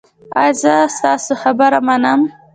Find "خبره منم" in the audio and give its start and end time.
1.41-2.21